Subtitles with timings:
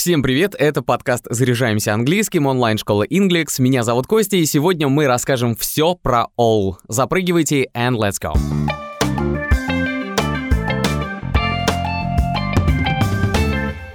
[0.00, 3.56] Всем привет, это подкаст «Заряжаемся английским», онлайн-школа Inglix.
[3.58, 6.76] Меня зовут Костя, и сегодня мы расскажем все про all.
[6.88, 8.32] Запрыгивайте and let's go.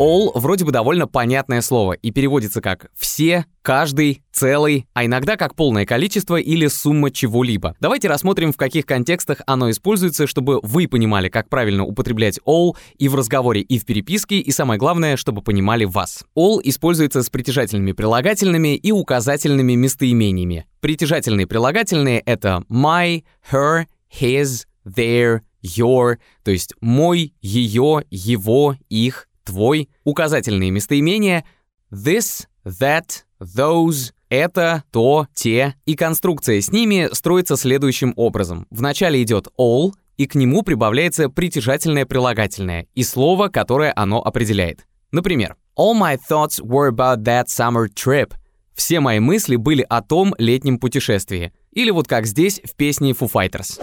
[0.05, 5.55] All вроде бы довольно понятное слово и переводится как «все», «каждый», «целый», а иногда как
[5.55, 7.75] полное количество или сумма чего-либо.
[7.79, 13.07] Давайте рассмотрим, в каких контекстах оно используется, чтобы вы понимали, как правильно употреблять all и
[13.07, 16.23] в разговоре, и в переписке, и самое главное, чтобы понимали вас.
[16.37, 20.67] All используется с притяжательными прилагательными и указательными местоимениями.
[20.81, 23.85] Притяжательные прилагательные— это my, her,
[24.21, 31.45] his, their, your, то есть мой, ее, его, их, твой, указательные местоимения
[31.91, 38.67] this, that, those, это, то, те, и конструкция с ними строится следующим образом.
[38.69, 44.85] Вначале идет all, и к нему прибавляется притяжательное прилагательное и слово, которое оно определяет.
[45.11, 48.33] Например, All my thoughts were about that summer trip.
[48.75, 51.51] Все мои мысли были о том летнем путешествии.
[51.73, 53.81] Или вот как здесь в песне Foo Fighters.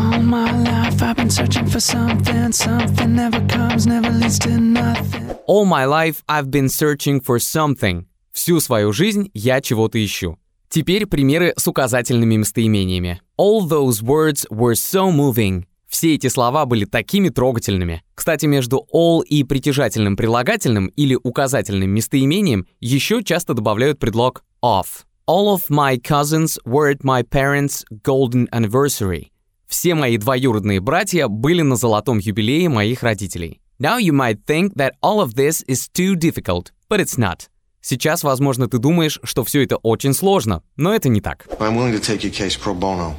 [0.00, 5.36] All my life I've been searching for something, something never comes, never leads to nothing.
[5.46, 8.06] All my life I've been searching for something.
[8.32, 10.38] Всю свою жизнь я чего-то ищу.
[10.70, 13.20] Теперь примеры с указательными местоимениями.
[13.36, 15.64] All those words were so moving.
[15.86, 18.02] Все эти слова были такими трогательными.
[18.14, 25.04] Кстати, между all и притяжательным прилагательным или указательным местоимением еще часто добавляют предлог of.
[25.26, 29.30] All of my cousins were at my parents' golden anniversary.
[29.70, 33.60] Все мои двоюродные братья были на золотом юбилее моих родителей.
[33.78, 37.48] Now you might think that all of this is too difficult, but it's not.
[37.80, 41.46] Сейчас, возможно, ты думаешь, что все это очень сложно, но это не так.
[41.60, 43.14] I'm willing to take your case pro bono.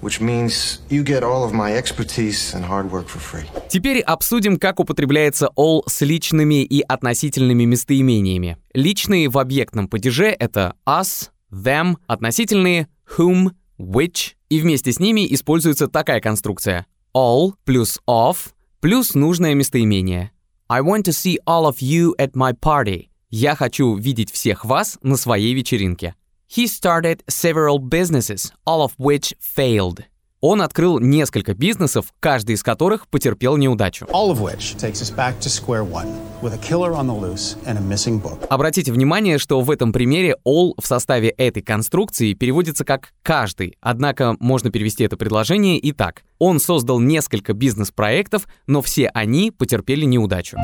[0.00, 3.44] Which means you get all of my expertise and hard work for free.
[3.68, 8.56] Теперь обсудим, как употребляется all с личными и относительными местоимениями.
[8.72, 15.88] Личные в объектном падеже— это us, them, относительные whom, which, и вместе с ними используется
[15.88, 20.32] такая конструкция all плюс of плюс нужное местоимение.
[20.68, 23.08] I want to see all of you at my party.
[23.30, 26.14] Я хочу видеть всех вас на своей вечеринке.
[26.48, 30.04] He started several businesses, all of which failed.
[30.46, 34.06] Он открыл несколько бизнесов, каждый из которых потерпел неудачу.
[38.50, 44.36] Обратите внимание, что в этом примере all в составе этой конструкции переводится как «каждый», однако
[44.38, 46.24] можно перевести это предложение и так.
[46.38, 50.58] Он создал несколько бизнес-проектов, но все они потерпели неудачу.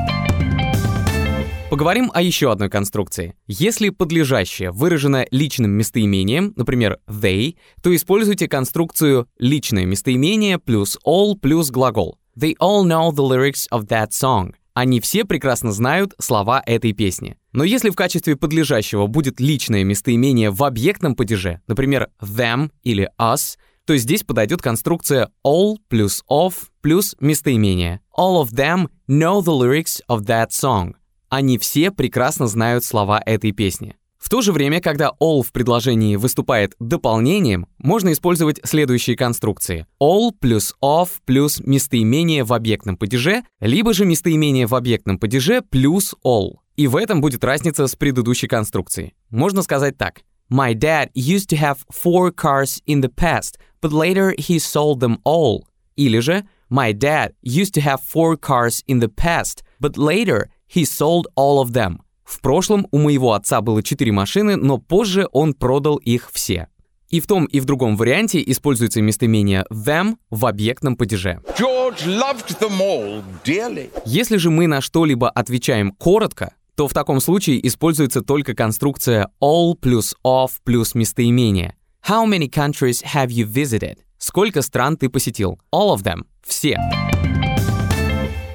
[1.70, 3.36] Поговорим о еще одной конструкции.
[3.46, 11.70] Если подлежащее выражено личным местоимением, например, they, то используйте конструкцию личное местоимение плюс all плюс
[11.70, 12.18] глагол.
[12.36, 14.54] They all know the lyrics of that song.
[14.74, 17.36] Они все прекрасно знают слова этой песни.
[17.52, 23.56] Но если в качестве подлежащего будет личное местоимение в объектном падеже, например, them или us,
[23.84, 28.00] то здесь подойдет конструкция all плюс of плюс местоимение.
[28.18, 30.94] All of them know the lyrics of that song.
[31.30, 33.94] Они все прекрасно знают слова этой песни.
[34.18, 39.86] В то же время, когда all в предложении выступает дополнением, можно использовать следующие конструкции.
[40.02, 46.14] all плюс of плюс местоимение в объектном падеже, либо же местоимение в объектном падеже плюс
[46.26, 46.56] all.
[46.74, 49.14] И в этом будет разница с предыдущей конструкцией.
[49.30, 50.22] Можно сказать так.
[50.52, 55.18] My dad used to have four cars in the past, but later he sold them
[55.24, 55.62] all.
[55.94, 60.84] Или же My dad used to have four cars in the past, but later He
[60.84, 61.98] sold all of them.
[62.24, 66.68] В прошлом у моего отца было четыре машины, но позже он продал их все.
[67.08, 71.40] И в том, и в другом варианте используется местоимение them в объектном падеже.
[71.58, 73.90] George loved them all dearly.
[74.04, 79.74] Если же мы на что-либо отвечаем коротко, то в таком случае используется только конструкция all
[79.74, 81.74] плюс of плюс местоимение.
[82.08, 83.98] How many countries have you visited?
[84.18, 85.58] Сколько стран ты посетил?
[85.74, 86.22] All of them.
[86.42, 86.78] Все.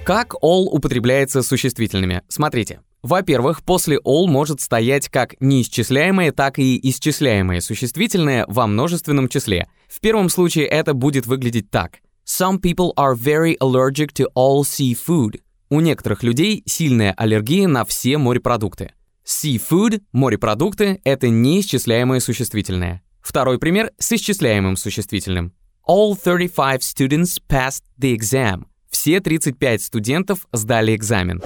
[0.06, 2.22] Как all употребляется с существительными?
[2.28, 2.82] Смотрите.
[3.02, 9.68] Во-первых, после all может стоять как неисчисляемое, так и исчисляемое существительное во множественном числе.
[9.88, 12.02] В первом случае это будет выглядеть так.
[12.24, 15.42] Some people are very allergic to all seafood.
[15.72, 18.94] У некоторых людей сильная аллергия на все морепродукты.
[19.26, 23.02] Seafood, морепродукты, это неисчисляемое существительное.
[23.24, 25.52] Второй пример с исчисляемым существительным.
[25.90, 28.66] All 35 students passed the exam.
[29.06, 31.40] Все 35 студентов сдали экзамен.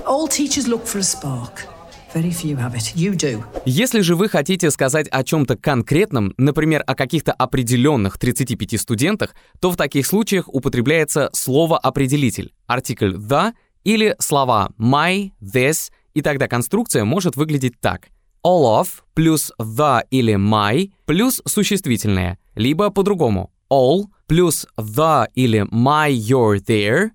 [3.65, 9.71] Если же вы хотите сказать о чем-то конкретном, например, о каких-то определенных 35 студентах, то
[9.71, 13.51] в таких случаях употребляется слово-определитель, артикль «the»
[13.83, 18.07] или слова «my», «this» И тогда конструкция может выглядеть так.
[18.41, 23.51] All of плюс the или my плюс существительное, либо по-другому.
[23.69, 27.09] All плюс the или my you're there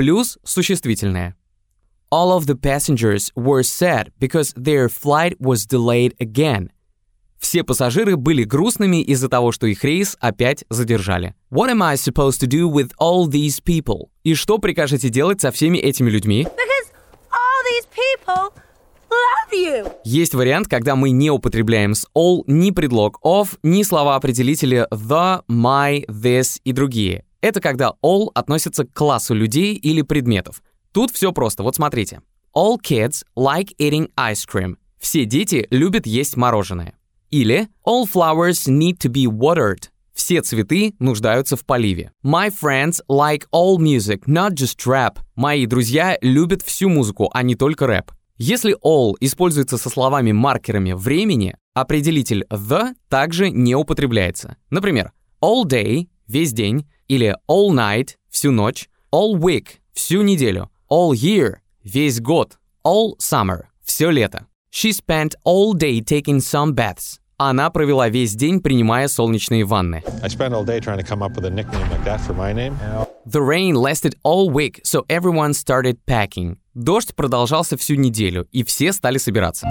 [0.00, 1.36] плюс существительное.
[2.10, 6.70] All of the passengers were sad because their flight was delayed again.
[7.38, 11.34] Все пассажиры были грустными из-за того, что их рейс опять задержали.
[11.50, 14.08] What am I supposed to do with all these people?
[14.24, 16.44] И что прикажете делать со всеми этими людьми?
[16.44, 16.92] Because
[17.30, 18.54] all these people
[19.10, 19.92] love you.
[20.04, 26.06] Есть вариант, когда мы не употребляем с all ни предлог of, ни слова-определители the, my,
[26.06, 27.26] this и другие.
[27.40, 30.62] Это когда all относится к классу людей или предметов.
[30.92, 32.20] Тут все просто, вот смотрите.
[32.54, 34.76] All kids like eating ice cream.
[34.98, 36.94] Все дети любят есть мороженое.
[37.30, 39.88] Или All flowers need to be watered.
[40.12, 42.12] Все цветы нуждаются в поливе.
[42.22, 45.18] My friends like all music, not just rap.
[45.34, 48.10] Мои друзья любят всю музыку, а не только рэп.
[48.36, 54.56] Если all используется со словами-маркерами времени, определитель the также не употребляется.
[54.68, 61.12] Например, all day– весь день, или all night– всю ночь, all week– всю неделю, all
[61.12, 64.46] year– весь год, all summer– все лето.
[64.72, 67.18] She spent all day taking some baths.
[67.36, 70.04] Она провела весь день, принимая солнечные ванны.
[73.26, 76.58] The rain lasted all week, so everyone started packing.
[76.74, 79.66] Дождь продолжался всю неделю, и все стали собираться.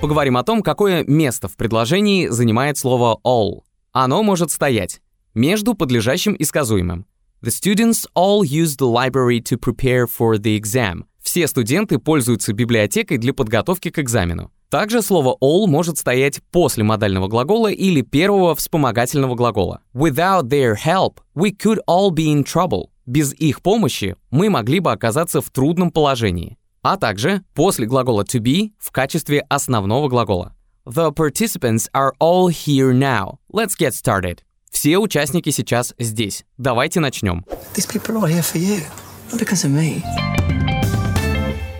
[0.00, 3.62] Поговорим о том, какое место в предложении занимает слово all.
[3.92, 5.00] Оно может стоять
[5.34, 7.06] между подлежащим и сказуемым.
[7.42, 11.04] The students all used the library to prepare for the exam.
[11.22, 14.50] Все студенты пользуются библиотекой для подготовки к экзамену.
[14.70, 19.82] Также слово all может стоять после модального глагола или первого вспомогательного глагола.
[19.94, 22.86] Without their help, we could all be in trouble.
[23.06, 26.56] Без их помощи мы могли бы оказаться в трудном положении.
[26.82, 30.54] А также после глагола to be в качестве основного глагола.
[30.86, 33.38] The participants are all here now.
[33.52, 34.40] Let's get started.
[34.74, 36.44] Все участники сейчас здесь.
[36.58, 37.46] Давайте начнем.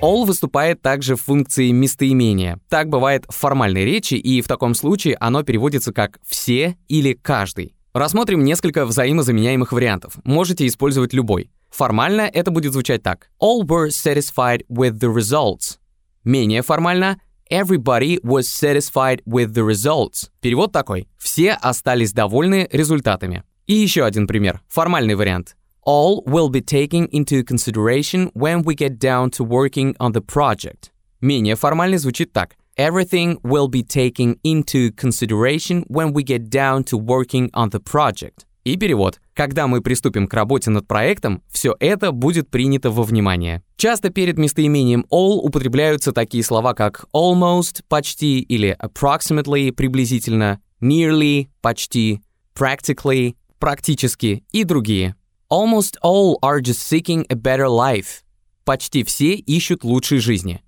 [0.00, 2.60] All выступает также в функции местоимения.
[2.68, 7.74] Так бывает в формальной речи, и в таком случае оно переводится как «все» или «каждый».
[7.92, 10.14] Рассмотрим несколько взаимозаменяемых вариантов.
[10.22, 11.50] Можете использовать любой.
[11.70, 13.28] Формально это будет звучать так.
[13.42, 15.78] All were satisfied with the results.
[16.22, 17.18] Менее формально
[17.49, 20.29] Everybody was satisfied with the results.
[20.39, 21.07] Перевод такой.
[21.17, 23.43] Все остались довольны результатами.
[23.65, 24.61] И еще один пример.
[24.67, 25.55] Формальный вариант.
[25.85, 30.91] All will be taken into consideration when we get down to working on the project.
[31.21, 32.55] Менее формально звучит так.
[32.77, 38.45] Everything will be taken into consideration when we get down to working on the project.
[38.64, 39.20] И перевод.
[39.34, 43.62] Когда мы приступим к работе над проектом, все это будет принято во внимание.
[43.76, 52.22] Часто перед местоимением all употребляются такие слова, как almost– почти или approximately– приблизительно, nearly– почти,
[52.58, 55.14] practically– практически и другие.
[55.52, 58.22] Almost all are just seeking a better life.
[58.64, 60.62] Почти все ищут лучшей жизни.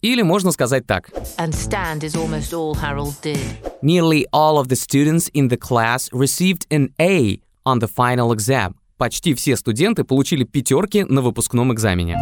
[0.00, 1.10] Или можно сказать так.
[1.38, 3.38] And stand is almost all Harold did.
[3.82, 8.74] Nearly all of the students in the class received an A on the final exam.
[8.96, 12.16] Почти все студенты получили пятерки на выпускном экзамене.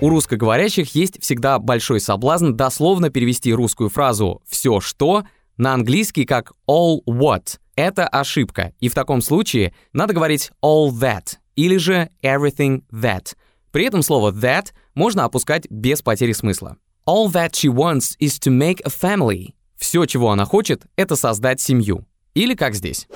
[0.00, 5.24] У русскоговорящих есть всегда большой соблазн дословно перевести русскую фразу «все что»
[5.56, 7.58] на английский как all what.
[7.74, 13.34] Это ошибка, и в таком случае надо говорить all that или же everything that.
[13.72, 16.76] При этом слово that можно опускать без потери смысла.
[17.06, 19.54] All that she wants is to make a family.
[19.76, 22.04] Все, чего она хочет, это создать семью.
[22.34, 23.06] Или как здесь.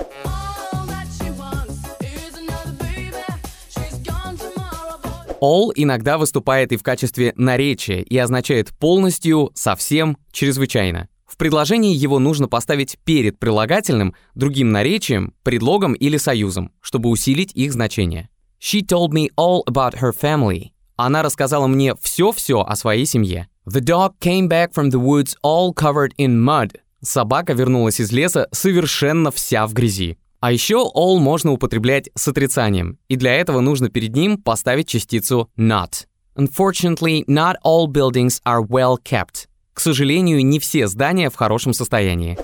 [5.41, 11.09] All иногда выступает и в качестве наречия и означает полностью, совсем, чрезвычайно.
[11.25, 17.73] В предложении его нужно поставить перед прилагательным, другим наречием, предлогом или союзом, чтобы усилить их
[17.73, 18.29] значение.
[18.61, 20.72] She told me all about her family.
[21.05, 23.49] Она рассказала мне все-все о своей семье.
[23.67, 26.77] The dog came back from the woods all covered in mud.
[27.01, 30.17] Собака вернулась из леса совершенно вся в грязи.
[30.39, 35.49] А еще all можно употреблять с отрицанием, и для этого нужно перед ним поставить частицу
[35.59, 36.05] not.
[36.37, 39.49] Unfortunately, not all buildings are well kept.
[39.73, 42.37] К сожалению, не все здания в хорошем состоянии.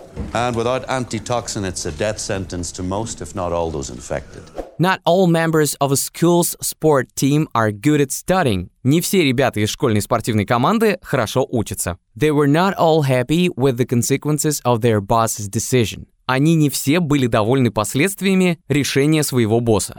[4.80, 8.70] Not all members of a school's sport team are good at studying.
[8.84, 11.98] Не все ребята из школьной спортивной команды хорошо учатся.
[12.18, 16.06] They were not all happy with the consequences of their boss's decision.
[16.26, 19.96] Они не все были довольны последствиями решения своего босса.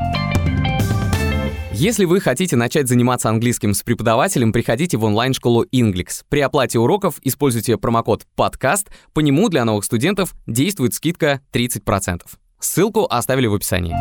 [1.81, 6.25] Если вы хотите начать заниматься английским с преподавателем, приходите в онлайн-школу Inglix.
[6.29, 8.89] При оплате уроков используйте промокод «Подкаст».
[9.15, 12.21] По нему для новых студентов действует скидка 30%.
[12.59, 13.97] Ссылку оставили в описании.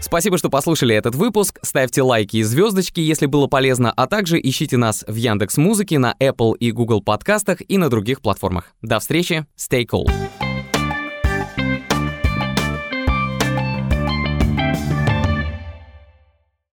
[0.00, 1.60] Спасибо, что послушали этот выпуск.
[1.62, 6.16] Ставьте лайки и звездочки, если было полезно, а также ищите нас в Яндекс Музыке, на
[6.18, 8.74] Apple и Google подкастах и на других платформах.
[8.82, 9.46] До встречи.
[9.56, 10.10] Stay cool.